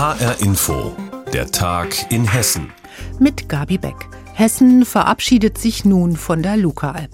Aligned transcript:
HR 0.00 0.40
Info, 0.40 0.96
der 1.30 1.50
Tag 1.50 2.10
in 2.10 2.24
Hessen. 2.24 2.72
Mit 3.18 3.50
Gabi 3.50 3.76
Beck. 3.76 4.08
Hessen 4.32 4.86
verabschiedet 4.86 5.58
sich 5.58 5.84
nun 5.84 6.16
von 6.16 6.42
der 6.42 6.56
Luca-App. 6.56 7.10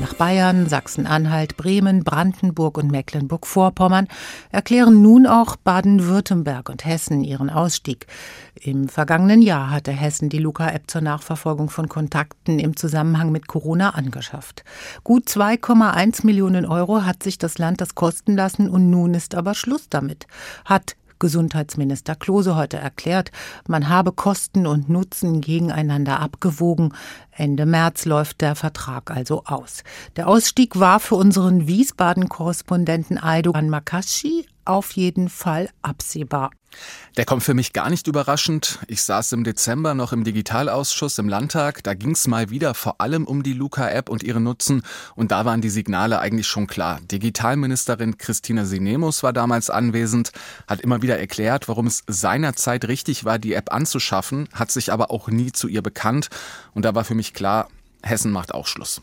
Nach 0.00 0.14
Bayern, 0.14 0.68
Sachsen-Anhalt, 0.68 1.56
Bremen, 1.56 2.04
Brandenburg 2.04 2.78
und 2.78 2.88
Mecklenburg-Vorpommern 2.88 4.06
erklären 4.52 5.02
nun 5.02 5.26
auch 5.26 5.56
Baden-Württemberg 5.56 6.68
und 6.68 6.84
Hessen 6.84 7.24
ihren 7.24 7.50
Ausstieg. 7.50 8.06
Im 8.54 8.88
vergangenen 8.88 9.42
Jahr 9.42 9.70
hatte 9.70 9.90
Hessen 9.90 10.28
die 10.28 10.38
Luca-App 10.38 10.88
zur 10.88 11.00
Nachverfolgung 11.00 11.68
von 11.68 11.88
Kontakten 11.88 12.60
im 12.60 12.76
Zusammenhang 12.76 13.32
mit 13.32 13.48
Corona 13.48 13.90
angeschafft. 13.90 14.62
Gut 15.02 15.26
2,1 15.26 16.24
Millionen 16.24 16.64
Euro 16.64 17.04
hat 17.04 17.24
sich 17.24 17.36
das 17.36 17.58
Land 17.58 17.80
das 17.80 17.96
kosten 17.96 18.36
lassen 18.36 18.68
und 18.68 18.90
nun 18.90 19.14
ist 19.14 19.34
aber 19.34 19.54
Schluss 19.54 19.88
damit. 19.88 20.28
Hat 20.64 20.94
Gesundheitsminister 21.18 22.14
Klose 22.14 22.56
heute 22.56 22.76
erklärt, 22.76 23.30
man 23.66 23.88
habe 23.88 24.12
Kosten 24.12 24.66
und 24.66 24.88
Nutzen 24.88 25.40
gegeneinander 25.40 26.20
abgewogen. 26.20 26.94
Ende 27.30 27.66
März 27.66 28.04
läuft 28.04 28.40
der 28.40 28.54
Vertrag 28.54 29.10
also 29.10 29.44
aus. 29.44 29.82
Der 30.16 30.28
Ausstieg 30.28 30.78
war 30.78 31.00
für 31.00 31.14
unseren 31.14 31.66
Wiesbaden-Korrespondenten 31.66 33.18
Aydogan 33.18 33.68
Makashi 33.68 34.46
auf 34.64 34.92
jeden 34.92 35.28
Fall 35.28 35.68
absehbar. 35.82 36.50
Der 37.16 37.24
kommt 37.24 37.42
für 37.42 37.54
mich 37.54 37.72
gar 37.72 37.90
nicht 37.90 38.06
überraschend. 38.06 38.78
Ich 38.86 39.02
saß 39.02 39.32
im 39.32 39.42
Dezember 39.42 39.94
noch 39.94 40.12
im 40.12 40.22
Digitalausschuss 40.22 41.18
im 41.18 41.28
Landtag. 41.28 41.82
Da 41.82 41.94
ging 41.94 42.12
es 42.12 42.28
mal 42.28 42.50
wieder 42.50 42.74
vor 42.74 43.00
allem 43.00 43.24
um 43.24 43.42
die 43.42 43.54
Luca-App 43.54 44.08
und 44.08 44.22
ihre 44.22 44.40
Nutzen. 44.40 44.82
Und 45.16 45.32
da 45.32 45.44
waren 45.44 45.60
die 45.60 45.70
Signale 45.70 46.20
eigentlich 46.20 46.46
schon 46.46 46.68
klar. 46.68 47.00
Digitalministerin 47.10 48.18
Christina 48.18 48.64
Sinemus 48.64 49.22
war 49.22 49.32
damals 49.32 49.70
anwesend, 49.70 50.30
hat 50.68 50.80
immer 50.80 51.02
wieder 51.02 51.18
erklärt, 51.18 51.68
warum 51.68 51.86
es 51.88 52.04
seinerzeit 52.06 52.86
richtig 52.86 53.24
war, 53.24 53.38
die 53.38 53.54
App 53.54 53.72
anzuschaffen, 53.72 54.48
hat 54.52 54.70
sich 54.70 54.92
aber 54.92 55.10
auch 55.10 55.28
nie 55.28 55.50
zu 55.50 55.66
ihr 55.66 55.82
bekannt. 55.82 56.28
Und 56.74 56.84
da 56.84 56.94
war 56.94 57.04
für 57.04 57.14
mich 57.14 57.34
klar, 57.34 57.68
Hessen 58.02 58.30
macht 58.30 58.54
auch 58.54 58.66
Schluss. 58.66 59.00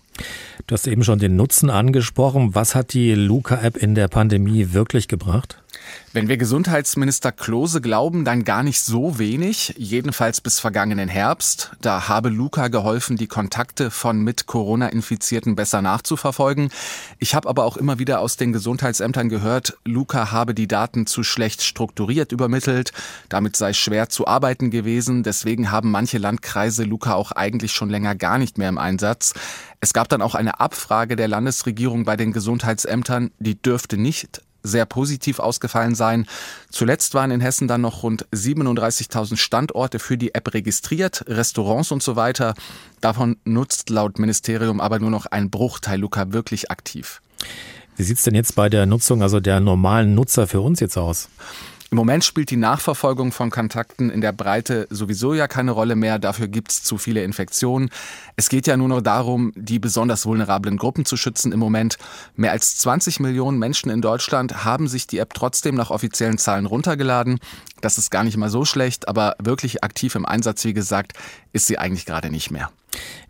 Du 0.67 0.73
hast 0.73 0.87
eben 0.87 1.03
schon 1.03 1.19
den 1.19 1.35
Nutzen 1.35 1.69
angesprochen. 1.69 2.55
Was 2.55 2.75
hat 2.75 2.93
die 2.93 3.13
Luca-App 3.13 3.77
in 3.77 3.95
der 3.95 4.07
Pandemie 4.07 4.73
wirklich 4.73 5.07
gebracht? 5.07 5.61
Wenn 6.13 6.29
wir 6.29 6.37
Gesundheitsminister 6.37 7.31
Klose 7.31 7.81
glauben, 7.81 8.23
dann 8.23 8.45
gar 8.45 8.63
nicht 8.63 8.79
so 8.79 9.19
wenig, 9.19 9.75
jedenfalls 9.77 10.39
bis 10.39 10.59
vergangenen 10.59 11.09
Herbst. 11.09 11.71
Da 11.81 12.07
habe 12.07 12.29
Luca 12.29 12.69
geholfen, 12.69 13.17
die 13.17 13.27
Kontakte 13.27 13.91
von 13.91 14.21
mit 14.21 14.45
Corona 14.45 14.87
infizierten 14.87 15.55
besser 15.55 15.81
nachzuverfolgen. 15.81 16.69
Ich 17.19 17.35
habe 17.35 17.49
aber 17.49 17.65
auch 17.65 17.75
immer 17.75 17.99
wieder 17.99 18.21
aus 18.21 18.37
den 18.37 18.53
Gesundheitsämtern 18.53 19.27
gehört, 19.27 19.77
Luca 19.83 20.31
habe 20.31 20.53
die 20.53 20.67
Daten 20.67 21.05
zu 21.05 21.21
schlecht 21.23 21.61
strukturiert 21.61 22.31
übermittelt, 22.31 22.93
damit 23.27 23.57
sei 23.57 23.73
schwer 23.73 24.07
zu 24.07 24.25
arbeiten 24.25 24.71
gewesen, 24.71 25.23
deswegen 25.23 25.69
haben 25.69 25.91
manche 25.91 26.17
Landkreise 26.17 26.85
Luca 26.85 27.13
auch 27.13 27.33
eigentlich 27.33 27.73
schon 27.73 27.89
länger 27.89 28.15
gar 28.15 28.37
nicht 28.37 28.57
mehr 28.57 28.69
im 28.69 28.77
Einsatz. 28.77 29.33
Es 29.79 29.93
gab 29.93 30.09
dann 30.09 30.21
auch 30.21 30.35
eine 30.35 30.59
Abfrage 30.59 31.15
der 31.15 31.27
Landesregierung 31.27 32.05
bei 32.05 32.17
den 32.17 32.33
Gesundheitsämtern, 32.33 33.31
die 33.39 33.61
dürfte 33.61 33.97
nicht 33.97 34.41
sehr 34.65 34.85
positiv 34.85 35.39
ausgefallen 35.39 35.95
sein. 35.95 36.25
Zuletzt 36.69 37.13
waren 37.13 37.31
in 37.31 37.39
Hessen 37.39 37.67
dann 37.67 37.81
noch 37.81 38.03
rund 38.03 38.25
37.000 38.33 39.37
Standorte 39.37 39.99
für 39.99 40.17
die 40.17 40.33
App 40.33 40.53
registriert, 40.53 41.23
Restaurants 41.27 41.91
und 41.91 42.03
so 42.03 42.15
weiter. 42.15 42.55
Davon 42.99 43.37
nutzt 43.45 43.89
laut 43.89 44.19
Ministerium 44.19 44.81
aber 44.81 44.99
nur 44.99 45.11
noch 45.11 45.27
ein 45.27 45.49
Bruchteil 45.49 45.99
Luca 45.99 46.33
wirklich 46.33 46.71
aktiv. 46.71 47.21
Wie 47.95 48.03
sieht's 48.03 48.23
denn 48.23 48.35
jetzt 48.35 48.55
bei 48.55 48.67
der 48.67 48.85
Nutzung, 48.85 49.21
also 49.21 49.39
der 49.39 49.59
normalen 49.59 50.15
Nutzer 50.15 50.47
für 50.47 50.61
uns 50.61 50.79
jetzt 50.79 50.97
aus? 50.97 51.29
Im 51.95 51.99
Moment 51.99 52.25
spielt 52.25 52.51
die 52.51 52.57
Nachverfolgung 52.57 53.31
von 53.31 53.49
Kontakten 53.49 54.09
in 54.09 54.19
der 54.19 54.33
Breite 54.33 54.85
sowieso 54.89 55.33
ja 55.33 55.47
keine 55.47 55.71
Rolle 55.71 55.95
mehr. 55.95 56.19
Dafür 56.19 56.49
gibt 56.49 56.73
es 56.73 56.83
zu 56.83 56.97
viele 56.97 57.23
Infektionen. 57.23 57.89
Es 58.35 58.49
geht 58.49 58.67
ja 58.67 58.75
nur 58.75 58.89
noch 58.89 58.99
darum, 58.99 59.53
die 59.55 59.79
besonders 59.79 60.25
vulnerablen 60.25 60.75
Gruppen 60.75 61.05
zu 61.05 61.15
schützen 61.15 61.53
im 61.53 61.59
Moment. 61.59 61.97
Mehr 62.35 62.51
als 62.51 62.75
20 62.79 63.21
Millionen 63.21 63.59
Menschen 63.59 63.89
in 63.89 64.01
Deutschland 64.01 64.65
haben 64.65 64.89
sich 64.89 65.07
die 65.07 65.19
App 65.19 65.33
trotzdem 65.33 65.75
nach 65.75 65.89
offiziellen 65.89 66.37
Zahlen 66.37 66.65
runtergeladen. 66.65 67.39
Das 67.79 67.97
ist 67.97 68.11
gar 68.11 68.25
nicht 68.25 68.35
mal 68.35 68.49
so 68.49 68.65
schlecht, 68.65 69.07
aber 69.07 69.37
wirklich 69.39 69.85
aktiv 69.85 70.15
im 70.15 70.25
Einsatz, 70.25 70.65
wie 70.65 70.73
gesagt, 70.73 71.13
ist 71.53 71.67
sie 71.67 71.77
eigentlich 71.77 72.05
gerade 72.05 72.29
nicht 72.29 72.51
mehr. 72.51 72.71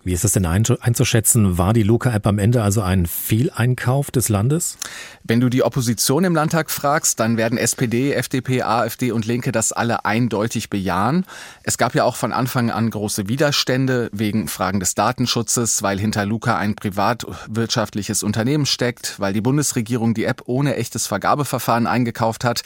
Wie 0.05 0.13
ist 0.13 0.23
es 0.23 0.33
denn 0.33 0.45
einzuschätzen? 0.45 1.57
War 1.57 1.73
die 1.73 1.81
Luca-App 1.81 2.27
am 2.27 2.37
Ende 2.37 2.61
also 2.61 2.83
ein 2.83 3.07
Fehleinkauf 3.07 4.11
des 4.11 4.29
Landes? 4.29 4.77
Wenn 5.23 5.39
du 5.39 5.49
die 5.49 5.63
Opposition 5.63 6.25
im 6.25 6.35
Landtag 6.35 6.69
fragst, 6.69 7.19
dann 7.19 7.37
werden 7.37 7.57
SPD, 7.57 8.13
FDP, 8.13 8.61
AfD 8.61 9.11
und 9.11 9.25
Linke 9.25 9.51
das 9.51 9.71
alle 9.71 10.05
eindeutig 10.05 10.69
bejahen. 10.69 11.25
Es 11.63 11.79
gab 11.79 11.95
ja 11.95 12.03
auch 12.03 12.17
von 12.17 12.33
Anfang 12.33 12.69
an 12.69 12.91
große 12.91 13.27
Widerstände 13.27 14.11
wegen 14.13 14.47
Fragen 14.47 14.79
des 14.79 14.93
Datenschutzes, 14.93 15.81
weil 15.81 15.99
hinter 15.99 16.27
Luca 16.27 16.55
ein 16.55 16.75
privatwirtschaftliches 16.75 18.21
Unternehmen 18.21 18.67
steckt, 18.67 19.19
weil 19.19 19.33
die 19.33 19.41
Bundesregierung 19.41 20.13
die 20.13 20.25
App 20.25 20.43
ohne 20.45 20.75
echtes 20.75 21.07
Vergabeverfahren 21.07 21.87
eingekauft 21.87 22.43
hat. 22.43 22.61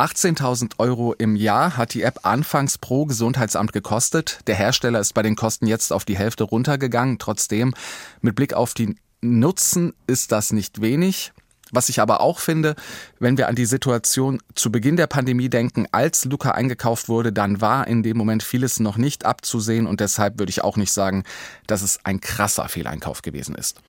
18.000 0.00 0.78
Euro 0.78 1.12
im 1.12 1.36
Jahr 1.36 1.76
hat 1.76 1.92
die 1.92 2.00
App 2.00 2.20
anfangs 2.22 2.78
pro 2.78 3.04
Gesundheitsamt 3.04 3.74
gekostet. 3.74 4.40
Der 4.46 4.54
Hersteller 4.54 4.98
ist 4.98 5.12
bei 5.12 5.22
den 5.22 5.36
Kosten 5.36 5.66
jetzt 5.66 5.92
auf 5.92 6.06
die 6.06 6.16
Hälfte 6.16 6.44
runtergegangen. 6.44 7.18
Trotzdem, 7.18 7.74
mit 8.22 8.34
Blick 8.34 8.54
auf 8.54 8.72
die 8.72 8.96
Nutzen 9.20 9.92
ist 10.06 10.32
das 10.32 10.54
nicht 10.54 10.80
wenig. 10.80 11.32
Was 11.72 11.88
ich 11.88 12.00
aber 12.00 12.20
auch 12.20 12.38
finde, 12.38 12.74
wenn 13.18 13.38
wir 13.38 13.48
an 13.48 13.54
die 13.54 13.66
Situation 13.66 14.40
zu 14.54 14.72
Beginn 14.72 14.96
der 14.96 15.06
Pandemie 15.06 15.48
denken, 15.48 15.86
als 15.92 16.24
Luca 16.24 16.52
eingekauft 16.52 17.08
wurde, 17.08 17.32
dann 17.32 17.60
war 17.60 17.86
in 17.86 18.02
dem 18.02 18.16
Moment 18.16 18.42
vieles 18.42 18.80
noch 18.80 18.96
nicht 18.96 19.24
abzusehen 19.24 19.86
und 19.86 20.00
deshalb 20.00 20.38
würde 20.38 20.50
ich 20.50 20.64
auch 20.64 20.76
nicht 20.76 20.92
sagen, 20.92 21.24
dass 21.66 21.82
es 21.82 22.04
ein 22.04 22.20
krasser 22.20 22.68
Fehleinkauf 22.68 23.22
gewesen 23.22 23.54
ist. 23.54 23.80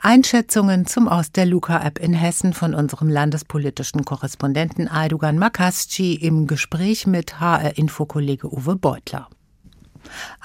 Einschätzungen 0.00 0.86
zum 0.86 1.08
Aus 1.08 1.32
der 1.32 1.46
Luca-App 1.46 1.98
in 1.98 2.12
Hessen 2.12 2.52
von 2.52 2.74
unserem 2.74 3.08
landespolitischen 3.08 4.04
Korrespondenten 4.04 4.88
Aydogan 4.88 5.38
Makasci 5.38 6.14
im 6.14 6.46
Gespräch 6.46 7.06
mit 7.06 7.40
HR-Info-Kollege 7.40 8.52
Uwe 8.52 8.76
Beutler. 8.76 9.28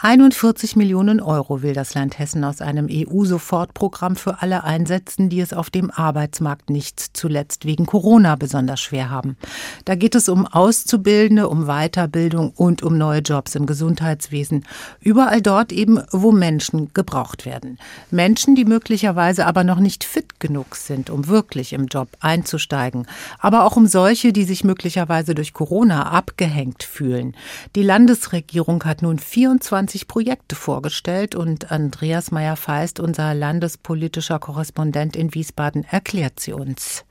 41 0.01 0.75
Millionen 0.75 1.21
Euro 1.21 1.61
will 1.61 1.73
das 1.73 1.93
Land 1.93 2.19
Hessen 2.19 2.43
aus 2.43 2.61
einem 2.61 2.87
EU-Sofortprogramm 2.91 4.15
für 4.15 4.41
alle 4.41 4.63
einsetzen, 4.63 5.29
die 5.29 5.39
es 5.39 5.53
auf 5.53 5.69
dem 5.69 5.89
Arbeitsmarkt 5.89 6.69
nicht 6.69 6.99
zuletzt 7.17 7.65
wegen 7.65 7.85
Corona 7.85 8.35
besonders 8.35 8.81
schwer 8.81 9.09
haben. 9.09 9.37
Da 9.85 9.95
geht 9.95 10.15
es 10.15 10.29
um 10.29 10.45
Auszubildende, 10.45 11.47
um 11.47 11.65
Weiterbildung 11.65 12.51
und 12.51 12.83
um 12.83 12.97
neue 12.97 13.21
Jobs 13.21 13.55
im 13.55 13.65
Gesundheitswesen. 13.65 14.65
Überall 14.99 15.41
dort 15.41 15.71
eben, 15.71 16.01
wo 16.11 16.31
Menschen 16.31 16.93
gebraucht 16.93 17.45
werden. 17.45 17.79
Menschen, 18.11 18.55
die 18.55 18.65
möglicherweise 18.65 19.45
aber 19.45 19.63
noch 19.63 19.79
nicht 19.79 20.03
fit 20.03 20.39
genug 20.39 20.75
sind, 20.75 21.09
um 21.09 21.27
wirklich 21.27 21.73
im 21.73 21.87
Job 21.87 22.09
einzusteigen. 22.19 23.07
Aber 23.39 23.63
auch 23.63 23.75
um 23.75 23.87
solche, 23.87 24.33
die 24.33 24.43
sich 24.43 24.63
möglicherweise 24.63 25.33
durch 25.33 25.53
Corona 25.53 26.11
abgehängt 26.11 26.83
fühlen. 26.83 27.35
Die 27.75 27.83
Landesregierung 27.83 28.83
hat 28.83 29.01
nun 29.01 29.19
24 29.19 29.44
24 29.45 30.07
Projekte 30.07 30.55
vorgestellt 30.55 31.35
und 31.35 31.71
Andreas 31.71 32.31
Meyer-Feist, 32.31 32.99
unser 32.99 33.35
landespolitischer 33.35 34.39
Korrespondent 34.39 35.15
in 35.15 35.35
Wiesbaden, 35.35 35.83
erklärt 35.83 36.39
sie 36.39 36.51
uns. 36.51 37.05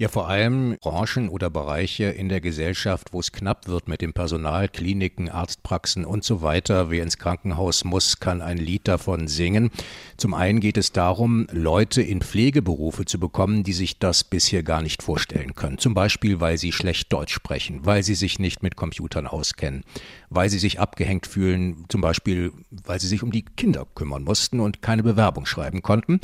Ja, 0.00 0.08
vor 0.08 0.30
allem 0.30 0.78
Branchen 0.80 1.28
oder 1.28 1.50
Bereiche 1.50 2.04
in 2.04 2.30
der 2.30 2.40
Gesellschaft, 2.40 3.12
wo 3.12 3.20
es 3.20 3.32
knapp 3.32 3.68
wird 3.68 3.86
mit 3.86 4.00
dem 4.00 4.14
Personal, 4.14 4.66
Kliniken, 4.66 5.28
Arztpraxen 5.28 6.06
und 6.06 6.24
so 6.24 6.40
weiter. 6.40 6.90
Wer 6.90 7.02
ins 7.02 7.18
Krankenhaus 7.18 7.84
muss, 7.84 8.18
kann 8.18 8.40
ein 8.40 8.56
Lied 8.56 8.88
davon 8.88 9.28
singen. 9.28 9.70
Zum 10.16 10.32
einen 10.32 10.60
geht 10.60 10.78
es 10.78 10.92
darum, 10.92 11.46
Leute 11.52 12.00
in 12.00 12.22
Pflegeberufe 12.22 13.04
zu 13.04 13.20
bekommen, 13.20 13.62
die 13.62 13.74
sich 13.74 13.98
das 13.98 14.24
bisher 14.24 14.62
gar 14.62 14.80
nicht 14.80 15.02
vorstellen 15.02 15.54
können. 15.54 15.76
Zum 15.76 15.92
Beispiel, 15.92 16.40
weil 16.40 16.56
sie 16.56 16.72
schlecht 16.72 17.12
Deutsch 17.12 17.34
sprechen, 17.34 17.80
weil 17.84 18.02
sie 18.02 18.14
sich 18.14 18.38
nicht 18.38 18.62
mit 18.62 18.76
Computern 18.76 19.26
auskennen, 19.26 19.84
weil 20.30 20.48
sie 20.48 20.58
sich 20.58 20.80
abgehängt 20.80 21.26
fühlen, 21.26 21.84
zum 21.90 22.00
Beispiel, 22.00 22.52
weil 22.70 23.00
sie 23.00 23.06
sich 23.06 23.22
um 23.22 23.32
die 23.32 23.44
Kinder 23.44 23.86
kümmern 23.94 24.24
mussten 24.24 24.60
und 24.60 24.80
keine 24.80 25.02
Bewerbung 25.02 25.44
schreiben 25.44 25.82
konnten. 25.82 26.20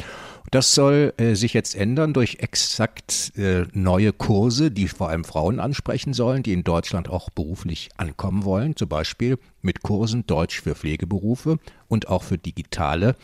Das 0.50 0.74
soll 0.74 1.12
äh, 1.18 1.34
sich 1.34 1.52
jetzt 1.54 1.74
ändern 1.74 2.12
durch 2.14 2.38
exakt 2.40 3.32
äh, 3.36 3.65
neue 3.72 4.12
Kurse, 4.12 4.70
die 4.70 4.88
vor 4.88 5.08
allem 5.08 5.24
Frauen 5.24 5.60
ansprechen 5.60 6.12
sollen, 6.12 6.42
die 6.42 6.52
in 6.52 6.64
Deutschland 6.64 7.08
auch 7.08 7.30
beruflich 7.30 7.90
ankommen 7.96 8.44
wollen, 8.44 8.76
zum 8.76 8.88
Beispiel 8.88 9.38
mit 9.62 9.82
Kursen 9.82 10.26
Deutsch 10.26 10.60
für 10.60 10.74
Pflegeberufe 10.74 11.58
und 11.88 12.08
auch 12.08 12.22
für 12.22 12.38
digitale 12.38 13.16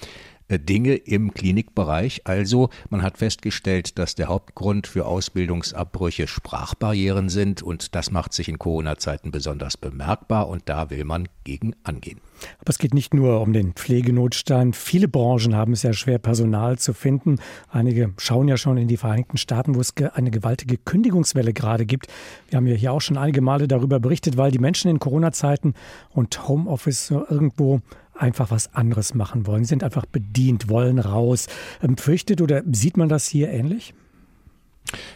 Dinge 0.59 0.95
im 0.95 1.35
Klinikbereich. 1.35 2.23
Also 2.25 2.71
man 2.91 3.03
hat 3.03 3.19
festgestellt, 3.19 3.99
dass 3.99 4.15
der 4.15 4.29
Hauptgrund 4.29 4.87
für 4.87 5.07
Ausbildungsabbrüche 5.07 6.27
Sprachbarrieren 6.27 7.29
sind 7.29 7.63
und 7.63 7.95
das 7.95 8.11
macht 8.11 8.33
sich 8.33 8.49
in 8.49 8.59
Corona-Zeiten 8.59 9.31
besonders 9.31 9.77
bemerkbar 9.77 10.49
und 10.49 10.69
da 10.69 10.91
will 10.91 11.05
man 11.05 11.29
gegen 11.45 11.75
angehen. 11.85 12.21
Aber 12.61 12.71
es 12.71 12.79
geht 12.79 12.95
nicht 12.95 13.15
nur 13.15 13.41
um 13.41 13.53
den 13.53 13.73
Pflegenotstand. 13.73 14.77
Viele 14.77 15.09
Branchen 15.09 15.55
haben 15.55 15.73
es 15.73 15.83
ja 15.83 15.93
schwer, 15.93 16.19
Personal 16.19 16.79
zu 16.79 16.93
finden. 16.93 17.37
Einige 17.69 18.13
schauen 18.19 18.49
ja 18.49 18.57
schon 18.57 18.77
in 18.77 18.89
die 18.89 18.97
Vereinigten 18.97 19.37
Staaten, 19.37 19.75
wo 19.75 19.81
es 19.81 19.95
eine 20.15 20.31
gewaltige 20.31 20.77
Kündigungswelle 20.77 21.53
gerade 21.53 21.87
gibt. 21.87 22.09
Wir 22.49 22.57
haben 22.57 22.67
ja 22.67 22.75
hier 22.75 22.93
auch 22.93 23.01
schon 23.01 23.17
einige 23.17 23.41
Male 23.41 23.69
darüber 23.69 24.01
berichtet, 24.01 24.37
weil 24.37 24.51
die 24.51 24.59
Menschen 24.59 24.91
in 24.91 24.99
Corona-Zeiten 24.99 25.75
und 26.11 26.49
Homeoffice 26.49 27.11
irgendwo 27.11 27.81
einfach 28.23 28.51
was 28.51 28.75
anderes 28.75 29.15
machen 29.15 29.47
wollen. 29.47 29.65
Sind 29.65 29.85
einfach 29.85 30.07
bedient, 30.07 30.69
wollen 30.69 30.99
raus. 30.99 31.49
Ähm, 31.83 31.97
fürchtet 31.97 32.41
oder 32.41 32.63
sieht 32.71 32.97
man 32.97 33.09
das 33.09 33.27
hier 33.27 33.51
ähnlich? 33.51 33.93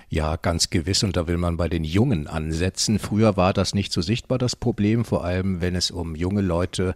Ja, 0.09 0.37
ganz 0.37 0.71
gewiss. 0.71 1.03
Und 1.03 1.17
da 1.17 1.27
will 1.27 1.37
man 1.37 1.57
bei 1.57 1.69
den 1.69 1.85
Jungen 1.85 2.27
ansetzen. 2.27 2.99
Früher 2.99 3.37
war 3.37 3.53
das 3.53 3.75
nicht 3.75 3.93
so 3.93 4.03
sichtbar, 4.03 4.39
das 4.39 4.57
Problem. 4.57 5.05
Vor 5.05 5.25
allem, 5.25 5.61
wenn 5.61 5.75
es 5.75 5.91
um 5.91 6.15
junge 6.15 6.41
Leute 6.41 6.95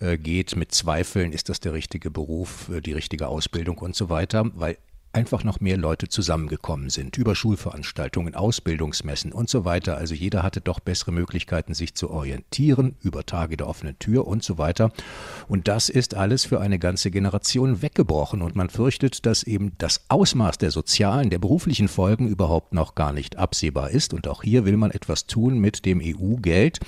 äh, 0.00 0.16
geht 0.16 0.56
mit 0.56 0.72
Zweifeln, 0.72 1.32
ist 1.32 1.48
das 1.48 1.60
der 1.60 1.72
richtige 1.72 2.10
Beruf, 2.10 2.68
äh, 2.68 2.80
die 2.80 2.92
richtige 2.92 3.28
Ausbildung 3.28 3.78
und 3.78 3.96
so 3.96 4.08
weiter. 4.08 4.50
Weil 4.54 4.78
einfach 5.12 5.42
noch 5.42 5.60
mehr 5.60 5.76
Leute 5.76 6.08
zusammengekommen 6.08 6.90
sind, 6.90 7.16
über 7.16 7.34
Schulveranstaltungen, 7.34 8.34
Ausbildungsmessen 8.34 9.32
und 9.32 9.48
so 9.48 9.64
weiter. 9.64 9.96
Also 9.96 10.14
jeder 10.14 10.42
hatte 10.42 10.60
doch 10.60 10.80
bessere 10.80 11.12
Möglichkeiten, 11.12 11.72
sich 11.72 11.94
zu 11.94 12.10
orientieren, 12.10 12.96
über 13.00 13.24
Tage 13.24 13.56
der 13.56 13.68
offenen 13.68 13.98
Tür 13.98 14.26
und 14.26 14.42
so 14.42 14.58
weiter. 14.58 14.92
Und 15.48 15.66
das 15.66 15.88
ist 15.88 16.14
alles 16.14 16.44
für 16.44 16.60
eine 16.60 16.78
ganze 16.78 17.10
Generation 17.10 17.80
weggebrochen. 17.80 18.42
Und 18.42 18.54
man 18.54 18.68
fürchtet, 18.68 19.24
dass 19.24 19.42
eben 19.42 19.72
das 19.78 20.04
Ausmaß 20.08 20.58
der 20.58 20.70
sozialen, 20.70 21.30
der 21.30 21.38
beruflichen 21.38 21.88
Folgen 21.88 22.28
überhaupt 22.28 22.74
noch 22.74 22.94
gar 22.94 23.12
nicht 23.12 23.36
absehbar 23.36 23.90
ist. 23.90 24.12
Und 24.12 24.28
auch 24.28 24.42
hier 24.42 24.66
will 24.66 24.76
man 24.76 24.90
etwas 24.90 25.26
tun 25.26 25.58
mit 25.58 25.86
dem 25.86 26.02
EU-Geld. 26.02 26.80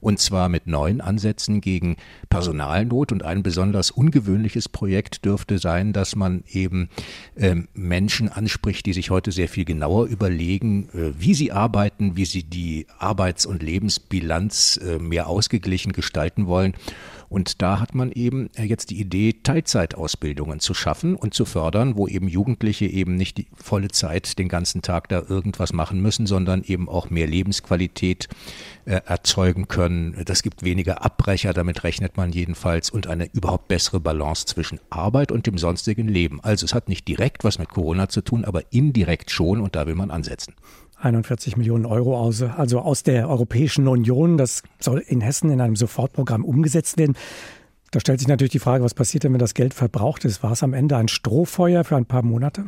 Und 0.00 0.18
zwar 0.18 0.48
mit 0.48 0.66
neuen 0.66 1.02
Ansätzen 1.02 1.60
gegen 1.60 1.96
Personalnot. 2.30 3.12
Und 3.12 3.22
ein 3.22 3.42
besonders 3.42 3.90
ungewöhnliches 3.90 4.68
Projekt 4.70 5.26
dürfte 5.26 5.58
sein, 5.58 5.92
dass 5.92 6.16
man 6.16 6.42
eben 6.48 6.88
ähm, 7.36 7.65
Menschen 7.74 8.28
anspricht, 8.28 8.86
die 8.86 8.92
sich 8.92 9.10
heute 9.10 9.32
sehr 9.32 9.48
viel 9.48 9.64
genauer 9.64 10.06
überlegen, 10.06 10.88
äh, 10.94 11.12
wie 11.18 11.34
sie 11.34 11.52
arbeiten, 11.52 12.16
wie 12.16 12.24
sie 12.24 12.42
die 12.42 12.86
Arbeits- 12.98 13.46
und 13.46 13.62
Lebensbilanz 13.62 14.78
äh, 14.82 14.98
mehr 14.98 15.28
ausgeglichen 15.28 15.92
gestalten 15.92 16.46
wollen. 16.46 16.74
Und 17.28 17.62
da 17.62 17.80
hat 17.80 17.94
man 17.94 18.12
eben 18.12 18.50
äh, 18.54 18.64
jetzt 18.64 18.90
die 18.90 19.00
Idee, 19.00 19.34
Teilzeitausbildungen 19.42 20.60
zu 20.60 20.74
schaffen 20.74 21.16
und 21.16 21.34
zu 21.34 21.44
fördern, 21.44 21.96
wo 21.96 22.06
eben 22.06 22.28
Jugendliche 22.28 22.86
eben 22.86 23.16
nicht 23.16 23.38
die 23.38 23.46
volle 23.54 23.88
Zeit 23.88 24.38
den 24.38 24.48
ganzen 24.48 24.82
Tag 24.82 25.08
da 25.08 25.22
irgendwas 25.28 25.72
machen 25.72 26.00
müssen, 26.00 26.26
sondern 26.26 26.62
eben 26.62 26.88
auch 26.88 27.10
mehr 27.10 27.26
Lebensqualität 27.26 28.28
äh, 28.84 29.00
erzeugen 29.04 29.68
können. 29.68 30.22
Das 30.24 30.42
gibt 30.42 30.62
weniger 30.62 31.04
Abbrecher, 31.04 31.52
damit 31.52 31.84
rechnet 31.84 32.16
man 32.16 32.32
jedenfalls, 32.32 32.90
und 32.90 33.06
eine 33.06 33.28
überhaupt 33.32 33.68
bessere 33.68 34.00
Balance 34.00 34.46
zwischen 34.46 34.80
Arbeit 34.90 35.32
und 35.32 35.46
dem 35.46 35.58
sonstigen 35.58 36.08
Leben. 36.08 36.40
Also 36.42 36.64
es 36.64 36.74
hat 36.74 36.88
nicht 36.88 37.08
direkt 37.08 37.44
was 37.44 37.58
mit 37.58 37.68
Corona 37.68 38.08
zu 38.08 38.20
tun, 38.20 38.44
aber 38.44 38.72
indirekt 38.72 39.30
schon 39.30 39.60
und 39.60 39.76
da 39.76 39.86
will 39.86 39.94
man 39.94 40.10
ansetzen. 40.10 40.54
41 40.98 41.56
Millionen 41.56 41.86
Euro 41.86 42.18
aus, 42.18 42.42
also 42.42 42.80
aus 42.80 43.02
der 43.02 43.28
Europäischen 43.28 43.86
Union. 43.88 44.38
Das 44.38 44.62
soll 44.80 45.00
in 45.00 45.20
Hessen 45.20 45.50
in 45.50 45.60
einem 45.60 45.76
Sofortprogramm 45.76 46.44
umgesetzt 46.44 46.98
werden. 46.98 47.16
Da 47.90 48.00
stellt 48.00 48.18
sich 48.18 48.28
natürlich 48.28 48.52
die 48.52 48.58
Frage, 48.58 48.82
was 48.84 48.94
passiert 48.94 49.24
denn, 49.24 49.32
wenn 49.32 49.38
das 49.38 49.54
Geld 49.54 49.74
verbraucht 49.74 50.24
ist? 50.24 50.42
War 50.42 50.52
es 50.52 50.62
am 50.62 50.74
Ende 50.74 50.96
ein 50.96 51.08
Strohfeuer 51.08 51.84
für 51.84 51.96
ein 51.96 52.06
paar 52.06 52.22
Monate? 52.22 52.64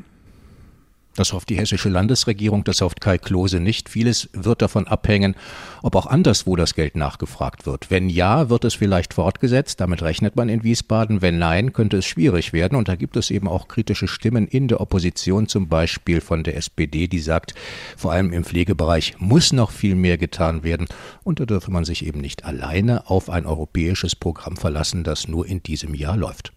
Das 1.19 1.33
hofft 1.33 1.49
die 1.49 1.59
hessische 1.59 1.89
Landesregierung, 1.89 2.63
das 2.63 2.81
hofft 2.81 3.01
Kai 3.01 3.19
Klose 3.19 3.59
nicht. 3.59 3.89
Vieles 3.89 4.29
wird 4.33 4.63
davon 4.63 4.87
abhängen, 4.87 5.35
ob 5.83 5.97
auch 5.97 6.07
anderswo 6.07 6.55
das 6.55 6.77
Geld 6.77 6.95
nachgefragt 6.95 7.67
wird. 7.67 7.91
Wenn 7.91 8.09
ja, 8.09 8.51
wird 8.51 8.65
es 8.65 8.75
vielleicht 8.75 9.15
fortgesetzt, 9.15 9.81
damit 9.81 10.01
rechnet 10.03 10.37
man 10.37 10.49
in 10.49 10.63
Wiesbaden. 10.63 11.21
Wenn 11.21 11.39
nein, 11.39 11.73
könnte 11.73 11.97
es 11.97 12.07
schwierig 12.07 12.53
werden. 12.53 12.77
Und 12.77 12.87
da 12.87 12.95
gibt 12.95 13.17
es 13.17 13.33
eben 13.33 13.49
auch 13.49 13.67
kritische 13.67 14.07
Stimmen 14.07 14.47
in 14.47 14.69
der 14.69 14.81
Opposition, 14.81 15.49
zum 15.49 15.69
Beispiel 15.69 16.21
von 16.21 16.45
der 16.45 16.57
SPD, 16.57 17.09
die 17.09 17.19
sagt, 17.19 17.53
vor 17.97 18.13
allem 18.13 18.33
im 18.33 18.45
Pflegebereich 18.45 19.17
muss 19.19 19.53
noch 19.53 19.73
viel 19.73 19.97
mehr 19.97 20.19
getan 20.19 20.63
werden. 20.63 20.87
Und 21.25 21.41
da 21.41 21.47
dürfe 21.47 21.73
man 21.73 21.85
sich 21.85 22.07
eben 22.07 22.21
nicht 22.21 22.45
alleine 22.45 23.11
auf 23.11 23.29
ein 23.29 23.45
europäisches 23.45 24.15
Programm 24.15 24.57
verlassen, 24.57 25.03
das 25.03 25.27
nur 25.27 25.47
in 25.47 25.65
diesem 25.65 25.95
Jahr 25.95 26.17
läuft 26.17 26.53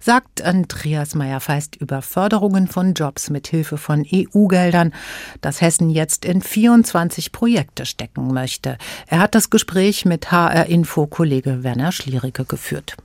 sagt 0.00 0.42
Andreas 0.42 1.14
Meyer-Feist 1.14 1.76
über 1.76 2.02
Förderungen 2.02 2.68
von 2.68 2.94
Jobs 2.94 3.30
mit 3.30 3.48
Hilfe 3.48 3.78
von 3.78 4.06
EU-Geldern, 4.12 4.94
das 5.40 5.60
Hessen 5.60 5.90
jetzt 5.90 6.24
in 6.24 6.42
24 6.42 7.32
Projekte 7.32 7.86
stecken 7.86 8.32
möchte. 8.32 8.78
Er 9.06 9.20
hat 9.20 9.34
das 9.34 9.50
Gespräch 9.50 10.04
mit 10.04 10.30
HR-Info-Kollege 10.30 11.62
Werner 11.62 11.92
Schliericke 11.92 12.44
geführt. 12.44 12.96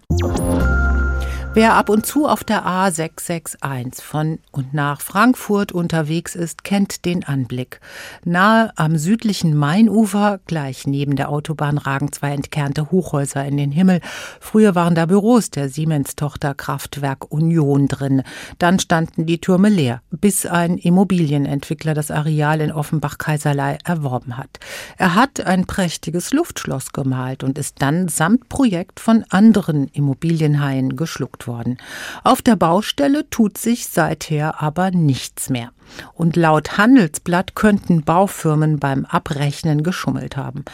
Wer 1.56 1.76
ab 1.76 1.90
und 1.90 2.04
zu 2.04 2.26
auf 2.26 2.44
der 2.44 2.66
A661 2.66 4.02
von 4.02 4.40
und 4.52 4.74
nach 4.74 5.02
Frankfurt 5.02 5.72
unterwegs 5.72 6.34
ist, 6.34 6.64
kennt 6.64 7.06
den 7.06 7.24
Anblick. 7.24 7.80
Nahe 8.26 8.72
am 8.76 8.98
südlichen 8.98 9.56
Mainufer, 9.56 10.40
gleich 10.48 10.88
neben 10.88 11.16
der 11.16 11.30
Autobahn, 11.30 11.78
ragen 11.78 12.12
zwei 12.12 12.32
entkernte 12.32 12.90
Hochhäuser 12.90 13.46
in 13.46 13.58
den 13.58 13.72
Himmel. 13.72 14.02
Früher 14.40 14.74
waren 14.74 14.96
da 14.96 15.06
Büros 15.06 15.52
der 15.52 15.70
Siemens-Tochter 15.70 16.56
Kraftwerk 16.56 17.32
Union 17.32 17.88
drin. 17.88 18.24
Dann 18.58 18.80
standen 18.80 19.28
die 19.28 19.40
Türme 19.40 19.70
leer, 19.70 20.02
bis 20.10 20.48
ein 20.48 20.80
Immobilienentwickler 20.80 21.94
das 21.94 22.10
Areal 22.10 22.62
in 22.62 22.72
Offenbach-Kaiserlei 22.72 23.78
erworben 23.86 24.38
hat. 24.38 24.58
Er 24.98 25.14
hat 25.14 25.40
ein 25.40 25.68
prächtiges 25.68 26.34
Luftschloss 26.34 26.94
gemalt 26.94 27.44
und 27.44 27.60
ist 27.60 27.76
dann 27.80 28.08
samt 28.08 28.50
Projekt 28.50 29.00
von 29.00 29.24
anderen 29.30 29.88
Immobilienhaien 29.90 30.96
geschluckt 30.96 31.43
worden. 31.48 31.78
Auf 32.24 32.42
der 32.42 32.56
Baustelle 32.56 33.30
tut 33.30 33.58
sich 33.58 33.88
seither 33.88 34.62
aber 34.62 34.92
nichts 34.92 35.50
mehr. 35.50 35.72
Und 36.14 36.36
laut 36.36 36.78
Handelsblatt 36.78 37.56
könnten 37.56 38.04
Baufirmen 38.04 38.80
beim 38.80 39.06
Abrechnen 39.06 39.84
geschummelt 39.84 40.38
haben. 40.38 40.66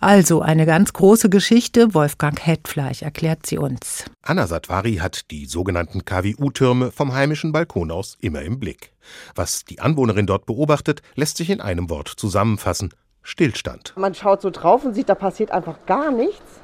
Also 0.00 0.40
eine 0.42 0.66
ganz 0.66 0.92
große 0.92 1.30
Geschichte. 1.30 1.94
Wolfgang 1.94 2.38
Hetfleisch 2.44 3.02
erklärt 3.02 3.46
sie 3.46 3.58
uns. 3.58 4.04
Anna 4.22 4.46
Satvari 4.46 4.96
hat 4.96 5.30
die 5.30 5.46
sogenannten 5.46 6.04
KWU-Türme 6.04 6.92
vom 6.92 7.12
heimischen 7.12 7.52
Balkon 7.52 7.90
aus 7.90 8.16
immer 8.20 8.42
im 8.42 8.60
Blick. 8.60 8.92
Was 9.34 9.64
die 9.64 9.80
Anwohnerin 9.80 10.26
dort 10.26 10.46
beobachtet, 10.46 11.02
lässt 11.14 11.38
sich 11.38 11.50
in 11.50 11.60
einem 11.60 11.90
Wort 11.90 12.08
zusammenfassen. 12.08 12.90
Stillstand. 13.22 13.92
Man 13.96 14.14
schaut 14.14 14.40
so 14.42 14.50
drauf 14.50 14.84
und 14.84 14.94
sieht, 14.94 15.08
da 15.08 15.14
passiert 15.14 15.50
einfach 15.50 15.84
gar 15.86 16.10
nichts. 16.10 16.60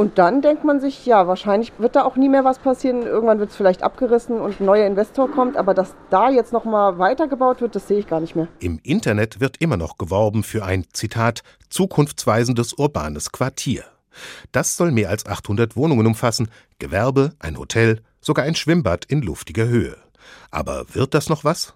Und 0.00 0.16
dann 0.16 0.40
denkt 0.40 0.64
man 0.64 0.80
sich, 0.80 1.04
ja, 1.04 1.26
wahrscheinlich 1.26 1.74
wird 1.76 1.94
da 1.94 2.04
auch 2.04 2.16
nie 2.16 2.30
mehr 2.30 2.42
was 2.42 2.58
passieren. 2.58 3.02
Irgendwann 3.02 3.38
wird 3.38 3.50
es 3.50 3.56
vielleicht 3.56 3.82
abgerissen 3.82 4.40
und 4.40 4.58
ein 4.58 4.64
neuer 4.64 4.86
Investor 4.86 5.30
kommt. 5.30 5.58
Aber 5.58 5.74
dass 5.74 5.94
da 6.08 6.30
jetzt 6.30 6.54
nochmal 6.54 6.98
weitergebaut 6.98 7.60
wird, 7.60 7.76
das 7.76 7.86
sehe 7.86 7.98
ich 7.98 8.06
gar 8.06 8.18
nicht 8.18 8.34
mehr. 8.34 8.48
Im 8.60 8.80
Internet 8.82 9.40
wird 9.40 9.58
immer 9.58 9.76
noch 9.76 9.98
geworben 9.98 10.42
für 10.42 10.64
ein, 10.64 10.86
Zitat, 10.94 11.42
zukunftsweisendes 11.68 12.72
urbanes 12.72 13.30
Quartier. 13.30 13.84
Das 14.52 14.74
soll 14.74 14.90
mehr 14.90 15.10
als 15.10 15.26
800 15.26 15.76
Wohnungen 15.76 16.06
umfassen, 16.06 16.48
Gewerbe, 16.78 17.34
ein 17.38 17.58
Hotel, 17.58 18.00
sogar 18.22 18.46
ein 18.46 18.54
Schwimmbad 18.54 19.04
in 19.04 19.20
luftiger 19.20 19.68
Höhe. 19.68 19.98
Aber 20.50 20.86
wird 20.94 21.12
das 21.12 21.28
noch 21.28 21.44
was? 21.44 21.74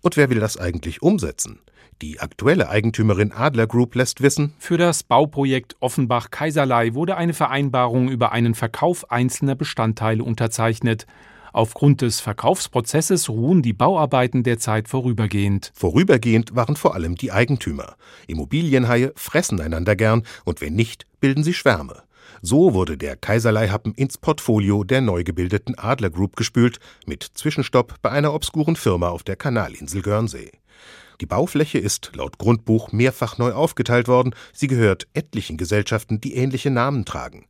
Und 0.00 0.16
wer 0.16 0.28
will 0.28 0.40
das 0.40 0.56
eigentlich 0.56 1.02
umsetzen? 1.02 1.60
Die 2.02 2.18
aktuelle 2.18 2.70
Eigentümerin 2.70 3.30
Adler 3.30 3.66
Group 3.66 3.94
lässt 3.94 4.22
wissen, 4.22 4.54
für 4.58 4.78
das 4.78 5.02
Bauprojekt 5.02 5.76
Offenbach-Kaiserlei 5.80 6.94
wurde 6.94 7.18
eine 7.18 7.34
Vereinbarung 7.34 8.08
über 8.08 8.32
einen 8.32 8.54
Verkauf 8.54 9.10
einzelner 9.10 9.54
Bestandteile 9.54 10.24
unterzeichnet. 10.24 11.06
Aufgrund 11.52 12.00
des 12.00 12.20
Verkaufsprozesses 12.20 13.28
ruhen 13.28 13.60
die 13.60 13.74
Bauarbeiten 13.74 14.44
derzeit 14.44 14.88
vorübergehend. 14.88 15.72
Vorübergehend 15.74 16.56
waren 16.56 16.76
vor 16.76 16.94
allem 16.94 17.16
die 17.16 17.32
Eigentümer. 17.32 17.96
Immobilienhaie 18.28 19.12
fressen 19.14 19.60
einander 19.60 19.94
gern 19.94 20.22
und 20.46 20.62
wenn 20.62 20.74
nicht, 20.74 21.06
bilden 21.20 21.44
sie 21.44 21.52
Schwärme. 21.52 22.02
So 22.40 22.72
wurde 22.72 22.96
der 22.96 23.16
Kaiserlei-Happen 23.16 23.92
ins 23.92 24.16
Portfolio 24.16 24.84
der 24.84 25.02
neu 25.02 25.22
gebildeten 25.22 25.76
Adler 25.76 26.08
Group 26.08 26.36
gespült, 26.36 26.78
mit 27.04 27.24
Zwischenstopp 27.34 27.96
bei 28.00 28.10
einer 28.10 28.32
obskuren 28.32 28.76
Firma 28.76 29.10
auf 29.10 29.22
der 29.22 29.36
Kanalinsel 29.36 30.00
Guernsey. 30.00 30.50
Die 31.20 31.26
Baufläche 31.26 31.78
ist 31.78 32.12
laut 32.14 32.38
Grundbuch 32.38 32.92
mehrfach 32.92 33.36
neu 33.36 33.52
aufgeteilt 33.52 34.08
worden. 34.08 34.34
Sie 34.52 34.68
gehört 34.68 35.06
etlichen 35.12 35.58
Gesellschaften, 35.58 36.20
die 36.20 36.34
ähnliche 36.34 36.70
Namen 36.70 37.04
tragen. 37.04 37.46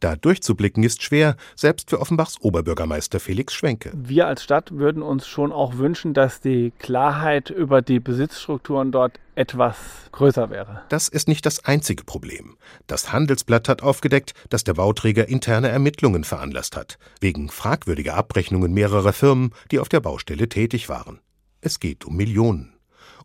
Da 0.00 0.14
durchzublicken 0.14 0.84
ist 0.84 1.02
schwer, 1.02 1.36
selbst 1.56 1.90
für 1.90 2.00
Offenbachs 2.00 2.40
Oberbürgermeister 2.40 3.18
Felix 3.18 3.54
Schwenke. 3.54 3.90
Wir 3.96 4.28
als 4.28 4.44
Stadt 4.44 4.70
würden 4.72 5.02
uns 5.02 5.26
schon 5.26 5.50
auch 5.50 5.78
wünschen, 5.78 6.14
dass 6.14 6.40
die 6.40 6.72
Klarheit 6.78 7.50
über 7.50 7.82
die 7.82 7.98
Besitzstrukturen 7.98 8.92
dort 8.92 9.18
etwas 9.34 9.76
größer 10.12 10.50
wäre. 10.50 10.82
Das 10.90 11.08
ist 11.08 11.26
nicht 11.26 11.46
das 11.46 11.64
einzige 11.64 12.04
Problem. 12.04 12.56
Das 12.86 13.10
Handelsblatt 13.12 13.68
hat 13.68 13.82
aufgedeckt, 13.82 14.34
dass 14.50 14.62
der 14.62 14.74
Bauträger 14.74 15.28
interne 15.28 15.68
Ermittlungen 15.68 16.22
veranlasst 16.24 16.76
hat, 16.76 16.98
wegen 17.20 17.48
fragwürdiger 17.48 18.14
Abrechnungen 18.14 18.72
mehrerer 18.72 19.12
Firmen, 19.12 19.52
die 19.72 19.80
auf 19.80 19.88
der 19.88 20.00
Baustelle 20.00 20.48
tätig 20.48 20.88
waren. 20.88 21.18
Es 21.60 21.80
geht 21.80 22.04
um 22.04 22.16
Millionen. 22.16 22.77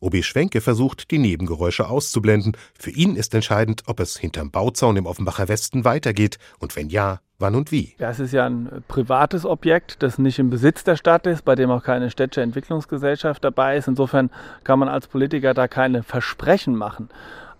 OB 0.03 0.23
Schwenke 0.23 0.59
versucht, 0.59 1.11
die 1.11 1.17
Nebengeräusche 1.17 1.87
auszublenden. 1.87 2.57
Für 2.77 2.91
ihn 2.91 3.15
ist 3.15 3.33
entscheidend, 3.33 3.83
ob 3.87 3.99
es 3.99 4.17
hinterm 4.17 4.51
Bauzaun 4.51 4.97
im 4.97 5.05
Offenbacher 5.05 5.47
Westen 5.47 5.85
weitergeht 5.85 6.37
und 6.59 6.75
wenn 6.75 6.89
ja, 6.89 7.21
wann 7.39 7.55
und 7.55 7.71
wie. 7.71 7.95
Das 7.97 8.19
ist 8.19 8.33
ja 8.33 8.45
ein 8.45 8.83
privates 8.87 9.45
Objekt, 9.45 10.03
das 10.03 10.17
nicht 10.17 10.39
im 10.39 10.49
Besitz 10.49 10.83
der 10.83 10.97
Stadt 10.97 11.25
ist, 11.25 11.45
bei 11.45 11.55
dem 11.55 11.71
auch 11.71 11.83
keine 11.83 12.09
städtische 12.09 12.41
Entwicklungsgesellschaft 12.41 13.43
dabei 13.43 13.77
ist. 13.77 13.87
Insofern 13.87 14.29
kann 14.63 14.79
man 14.79 14.89
als 14.89 15.07
Politiker 15.07 15.53
da 15.53 15.67
keine 15.67 16.03
Versprechen 16.03 16.75
machen. 16.75 17.09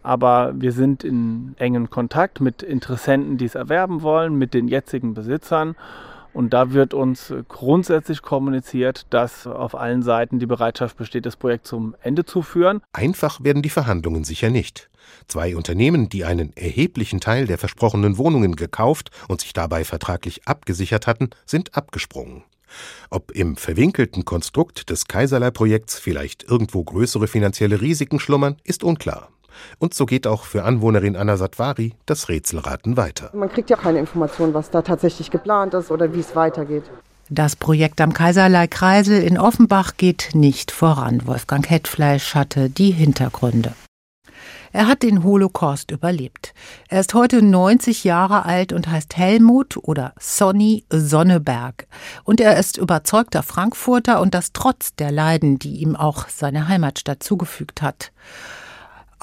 Aber 0.02 0.54
wir 0.56 0.74
sind 0.74 1.06
in 1.06 1.56
engem 1.58 1.90
Kontakt 1.90 2.42
mit 2.42 2.62
Interessenten, 2.62 3.38
die 3.38 3.46
es 3.46 3.56
erwerben 3.56 4.02
wollen, 4.02 4.38
mit 4.38 4.54
den 4.54 4.68
jetzigen 4.68 5.14
Besitzern. 5.14 5.76
Und 6.34 6.52
da 6.52 6.74
wird 6.74 6.94
uns 6.94 7.34
grundsätzlich 7.48 8.22
kommuniziert, 8.22 9.06
dass 9.12 9.46
auf 9.46 9.76
allen 9.76 10.02
Seiten 10.02 10.40
die 10.40 10.46
Bereitschaft 10.46 10.98
besteht, 10.98 11.26
das 11.26 11.36
Projekt 11.36 11.68
zum 11.68 11.96
Ende 12.02 12.26
zu 12.26 12.42
führen. 12.42 12.82
Einfach 12.92 13.44
werden 13.44 13.62
die 13.62 13.70
Verhandlungen 13.70 14.24
sicher 14.24 14.50
nicht. 14.50 14.90
Zwei 15.28 15.56
Unternehmen, 15.56 16.10
die 16.10 16.26
einen 16.26 16.56
erheblichen 16.56 17.20
Teil 17.20 17.46
der 17.46 17.58
versprochenen 17.58 18.18
Wohnungen 18.18 18.56
gekauft 18.56 19.12
und 19.28 19.42
sich 19.42 19.54
dabei 19.54 19.84
vertraglich 19.84 20.48
abgesichert 20.48 21.08
hatten, 21.08 21.30
sind 21.46 21.76
abgesprungen. 21.76 22.44
Ob 23.12 23.32
im 23.32 23.56
verwinkelten 23.56 24.26
Konstrukt 24.26 24.90
des 24.90 25.08
Kaiserlei-Projekts 25.08 26.00
vielleicht 26.00 26.44
irgendwo 26.44 26.84
größere 26.84 27.28
finanzielle 27.28 27.82
Risiken 27.82 28.20
schlummern, 28.20 28.58
ist 28.64 28.84
unklar. 28.84 29.30
Und 29.80 29.94
so 29.94 30.06
geht 30.06 30.28
auch 30.28 30.44
für 30.44 30.64
Anwohnerin 30.64 31.16
Anna 31.16 31.38
Satvari 31.38 31.94
das 32.06 32.30
Rätselraten 32.30 32.98
weiter. 32.98 33.30
Man 33.34 33.52
kriegt 33.52 33.70
ja 33.70 33.78
keine 33.78 34.00
Information, 34.00 34.54
was 34.54 34.70
da 34.70 34.82
tatsächlich 34.82 35.32
geplant 35.32 35.74
ist 35.74 35.92
oder 35.92 36.14
wie 36.14 36.20
es 36.20 36.36
weitergeht. 36.36 36.84
Das 37.30 37.56
Projekt 37.56 38.02
am 38.02 38.14
Kaiserlei 38.14 38.68
Kreisel 38.68 39.24
in 39.24 39.38
Offenbach 39.38 39.94
geht 39.98 40.32
nicht 40.34 40.72
voran. 40.72 41.26
Wolfgang 41.26 41.68
Hetfleisch 41.70 42.36
hatte 42.36 42.70
die 42.70 42.92
Hintergründe. 42.92 43.74
Er 44.76 44.88
hat 44.88 45.04
den 45.04 45.24
Holocaust 45.24 45.92
überlebt. 45.92 46.56
Er 46.90 47.00
ist 47.00 47.14
heute 47.14 47.44
90 47.44 48.04
Jahre 48.04 48.44
alt 48.44 48.74
und 48.74 48.90
heißt 48.90 49.16
Helmut 49.16 49.78
oder 49.78 50.14
Sonny 50.20 50.84
Sonneberg. 50.90 51.86
Und 52.24 52.42
er 52.42 52.58
ist 52.58 52.78
überzeugter 52.78 53.44
Frankfurter 53.44 54.20
und 54.20 54.34
das 54.34 54.52
trotz 54.52 54.96
der 54.96 55.12
Leiden, 55.12 55.60
die 55.60 55.76
ihm 55.76 55.96
auch 55.96 56.28
seine 56.28 56.68
Heimatstadt 56.68 57.22
zugefügt 57.22 57.84
hat. 57.84 58.12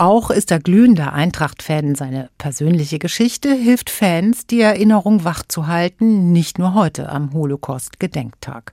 Auch 0.01 0.31
ist 0.31 0.51
er 0.51 0.61
glühender 0.61 1.13
Eintracht-Fan. 1.13 1.95
Seine 1.95 2.31
persönliche 2.39 2.99
Geschichte 2.99 3.53
hilft 3.53 3.91
Fans, 3.91 4.47
die 4.47 4.63
Erinnerung 4.63 5.25
wachzuhalten, 5.25 6.33
nicht 6.33 6.59
nur 6.59 6.73
heute 6.73 7.11
am 7.11 7.35
Holocaust-Gedenktag. 7.35 8.73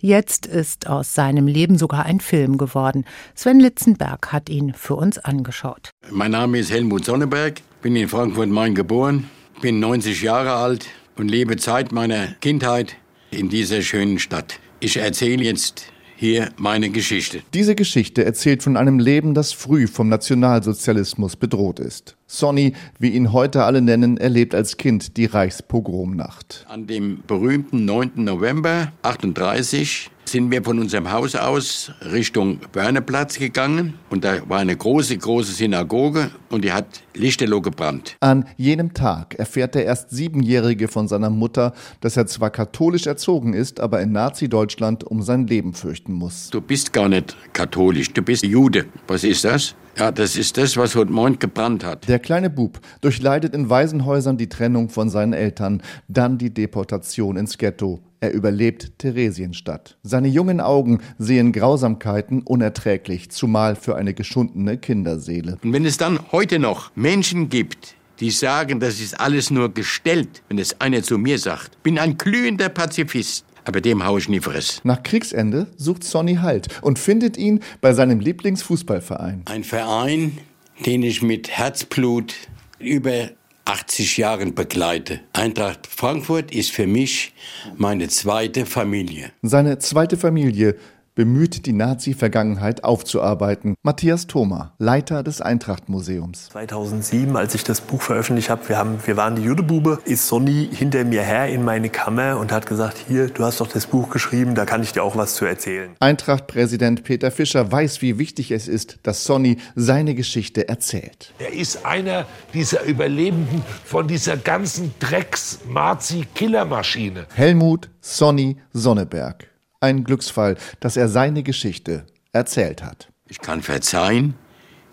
Jetzt 0.00 0.46
ist 0.46 0.86
aus 0.86 1.14
seinem 1.14 1.46
Leben 1.46 1.76
sogar 1.76 2.06
ein 2.06 2.20
Film 2.20 2.56
geworden. 2.56 3.04
Sven 3.34 3.60
Litzenberg 3.60 4.32
hat 4.32 4.48
ihn 4.48 4.72
für 4.72 4.94
uns 4.94 5.18
angeschaut. 5.18 5.90
Mein 6.10 6.30
Name 6.30 6.60
ist 6.60 6.70
Helmut 6.70 7.04
Sonneberg, 7.04 7.60
bin 7.82 7.94
in 7.94 8.08
Frankfurt-Main 8.08 8.74
geboren, 8.74 9.28
bin 9.60 9.78
90 9.78 10.22
Jahre 10.22 10.54
alt 10.54 10.86
und 11.18 11.30
lebe 11.30 11.58
Zeit 11.58 11.92
meiner 11.92 12.28
Kindheit 12.40 12.96
in 13.30 13.50
dieser 13.50 13.82
schönen 13.82 14.18
Stadt. 14.18 14.58
Ich 14.80 14.96
erzähle 14.96 15.44
jetzt 15.44 15.91
hier 16.22 16.50
meine 16.56 16.88
Geschichte. 16.90 17.42
Diese 17.52 17.74
Geschichte 17.74 18.24
erzählt 18.24 18.62
von 18.62 18.76
einem 18.76 19.00
Leben, 19.00 19.34
das 19.34 19.52
früh 19.52 19.88
vom 19.88 20.08
Nationalsozialismus 20.08 21.34
bedroht 21.34 21.80
ist. 21.80 22.16
Sonny, 22.32 22.72
wie 22.98 23.10
ihn 23.10 23.34
heute 23.34 23.64
alle 23.64 23.82
nennen, 23.82 24.16
erlebt 24.16 24.54
als 24.54 24.78
Kind 24.78 25.18
die 25.18 25.26
Reichspogromnacht. 25.26 26.64
An 26.66 26.86
dem 26.86 27.22
berühmten 27.26 27.84
9. 27.84 28.12
November 28.16 28.90
38 29.02 30.10
sind 30.24 30.50
wir 30.50 30.64
von 30.64 30.78
unserem 30.78 31.12
Haus 31.12 31.34
aus 31.34 31.92
Richtung 32.10 32.58
Börneplatz 32.72 33.38
gegangen 33.38 33.94
und 34.08 34.24
da 34.24 34.48
war 34.48 34.60
eine 34.60 34.74
große, 34.74 35.18
große 35.18 35.52
Synagoge 35.52 36.30
und 36.48 36.64
die 36.64 36.72
hat 36.72 37.02
lichterloh 37.12 37.60
gebrannt. 37.60 38.16
An 38.20 38.46
jenem 38.56 38.94
Tag 38.94 39.34
erfährt 39.34 39.74
der 39.74 39.84
erst 39.84 40.08
Siebenjährige 40.08 40.88
von 40.88 41.08
seiner 41.08 41.28
Mutter, 41.28 41.74
dass 42.00 42.16
er 42.16 42.26
zwar 42.26 42.48
katholisch 42.48 43.06
erzogen 43.06 43.52
ist, 43.52 43.78
aber 43.78 44.00
in 44.00 44.12
Nazi-Deutschland 44.12 45.04
um 45.04 45.20
sein 45.20 45.46
Leben 45.46 45.74
fürchten 45.74 46.14
muss. 46.14 46.48
Du 46.48 46.62
bist 46.62 46.94
gar 46.94 47.10
nicht 47.10 47.36
katholisch, 47.52 48.10
du 48.14 48.22
bist 48.22 48.42
Jude. 48.42 48.86
Was 49.06 49.24
ist 49.24 49.44
das? 49.44 49.74
Ja, 49.98 50.10
das 50.10 50.36
ist 50.36 50.56
das, 50.56 50.76
was 50.78 50.94
heute 50.94 51.12
Morgen 51.12 51.38
gebrannt 51.38 51.84
hat. 51.84 52.08
Der 52.08 52.18
kleine 52.18 52.48
Bub 52.48 52.80
durchleidet 53.02 53.54
in 53.54 53.68
Waisenhäusern 53.68 54.38
die 54.38 54.48
Trennung 54.48 54.88
von 54.88 55.10
seinen 55.10 55.34
Eltern, 55.34 55.82
dann 56.08 56.38
die 56.38 56.52
Deportation 56.52 57.36
ins 57.36 57.58
Ghetto. 57.58 58.00
Er 58.20 58.32
überlebt 58.32 58.98
Theresienstadt. 58.98 59.98
Seine 60.02 60.28
jungen 60.28 60.60
Augen 60.60 61.00
sehen 61.18 61.52
Grausamkeiten 61.52 62.40
unerträglich, 62.40 63.30
zumal 63.30 63.76
für 63.76 63.96
eine 63.96 64.14
geschundene 64.14 64.78
Kinderseele. 64.78 65.58
Und 65.62 65.72
wenn 65.72 65.84
es 65.84 65.98
dann 65.98 66.20
heute 66.32 66.58
noch 66.58 66.90
Menschen 66.94 67.50
gibt, 67.50 67.94
die 68.20 68.30
sagen, 68.30 68.80
das 68.80 69.00
ist 69.00 69.20
alles 69.20 69.50
nur 69.50 69.74
gestellt, 69.74 70.42
wenn 70.48 70.58
es 70.58 70.80
einer 70.80 71.02
zu 71.02 71.18
mir 71.18 71.38
sagt, 71.38 71.82
bin 71.82 71.98
ein 71.98 72.16
glühender 72.16 72.68
Pazifist, 72.68 73.44
aber 73.64 73.80
dem 73.80 74.04
hau 74.04 74.18
ich 74.18 74.28
nie 74.28 74.40
friss. 74.40 74.80
Nach 74.84 75.02
Kriegsende 75.02 75.66
sucht 75.76 76.04
Sonny 76.04 76.36
Halt 76.36 76.68
und 76.82 76.98
findet 76.98 77.36
ihn 77.36 77.60
bei 77.80 77.92
seinem 77.92 78.20
Lieblingsfußballverein. 78.20 79.42
Ein 79.46 79.64
Verein, 79.64 80.38
den 80.84 81.02
ich 81.02 81.22
mit 81.22 81.50
Herzblut 81.50 82.34
über 82.78 83.30
80 83.64 84.16
Jahren 84.16 84.54
begleite. 84.54 85.20
Eintracht 85.32 85.86
Frankfurt 85.86 86.52
ist 86.52 86.72
für 86.72 86.86
mich 86.86 87.32
meine 87.76 88.08
zweite 88.08 88.66
Familie. 88.66 89.30
Seine 89.42 89.78
zweite 89.78 90.16
Familie 90.16 90.76
bemüht, 91.14 91.66
die 91.66 91.72
Nazi-Vergangenheit 91.72 92.84
aufzuarbeiten. 92.84 93.74
Matthias 93.82 94.26
Thoma, 94.26 94.74
Leiter 94.78 95.22
des 95.22 95.40
Eintracht-Museums. 95.40 96.48
2007, 96.50 97.36
als 97.36 97.54
ich 97.54 97.62
das 97.64 97.80
Buch 97.80 98.02
veröffentlicht 98.02 98.50
habe, 98.50 98.68
wir, 98.68 98.76
haben, 98.78 98.98
wir 99.04 99.16
waren 99.16 99.36
die 99.36 99.42
Judebube, 99.42 100.00
ist 100.04 100.26
Sonny 100.28 100.68
hinter 100.72 101.04
mir 101.04 101.22
her 101.22 101.48
in 101.48 101.64
meine 101.64 101.88
Kammer 101.90 102.38
und 102.38 102.52
hat 102.52 102.66
gesagt, 102.66 102.96
hier, 103.06 103.28
du 103.28 103.44
hast 103.44 103.60
doch 103.60 103.68
das 103.68 103.86
Buch 103.86 104.10
geschrieben, 104.10 104.54
da 104.54 104.64
kann 104.64 104.82
ich 104.82 104.92
dir 104.92 105.02
auch 105.02 105.16
was 105.16 105.34
zu 105.34 105.44
erzählen. 105.44 105.90
Eintracht-Präsident 106.00 107.04
Peter 107.04 107.30
Fischer 107.30 107.70
weiß, 107.70 108.00
wie 108.02 108.18
wichtig 108.18 108.50
es 108.50 108.66
ist, 108.68 108.98
dass 109.02 109.24
Sonny 109.24 109.58
seine 109.74 110.14
Geschichte 110.14 110.68
erzählt. 110.68 111.34
Er 111.38 111.52
ist 111.52 111.84
einer 111.84 112.24
dieser 112.54 112.84
Überlebenden 112.84 113.62
von 113.84 114.08
dieser 114.08 114.38
ganzen 114.38 114.94
Drecks-Mazi-Killermaschine. 115.00 117.26
Helmut 117.34 117.90
Sonny 118.00 118.56
Sonneberg 118.72 119.51
ein 119.82 120.04
Glücksfall, 120.04 120.56
dass 120.80 120.96
er 120.96 121.08
seine 121.08 121.42
Geschichte 121.42 122.06
erzählt 122.32 122.82
hat. 122.82 123.08
Ich 123.28 123.40
kann 123.40 123.62
verzeihen, 123.62 124.34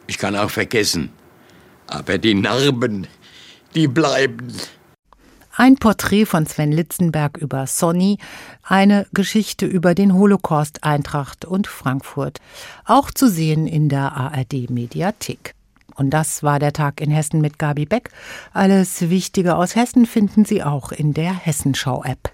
ich 0.08 0.18
kann 0.18 0.36
auch 0.36 0.50
vergessen, 0.50 1.12
aber 1.88 2.18
die 2.18 2.36
Narben, 2.36 3.08
die 3.76 3.88
bleiben. 3.88 4.52
Ein 5.56 5.76
Porträt 5.76 6.26
von 6.26 6.46
Sven 6.46 6.72
Litzenberg 6.72 7.38
über 7.38 7.68
Sonny, 7.68 8.18
eine 8.64 9.08
Geschichte 9.14 9.66
über 9.66 9.94
den 9.94 10.14
Holocaust 10.14 10.84
Eintracht 10.84 11.44
und 11.44 11.68
Frankfurt, 11.68 12.40
auch 12.86 13.12
zu 13.12 13.28
sehen 13.28 13.68
in 13.68 13.90
der 13.90 14.14
ARD 14.14 14.70
Mediathek. 14.70 15.54
Und 15.96 16.12
das 16.12 16.44
war 16.44 16.60
der 16.60 16.72
Tag 16.72 17.02
in 17.02 17.12
Hessen 17.12 17.42
mit 17.42 17.60
Gabi 17.60 17.86
Beck. 17.86 18.10
Alles 18.54 19.10
Wichtige 19.10 19.58
aus 19.58 19.76
Hessen 19.76 20.06
finden 20.06 20.46
Sie 20.46 20.64
auch 20.64 20.94
in 20.94 21.14
der 21.14 21.34
Hessenschau 21.34 22.04
App. 22.06 22.32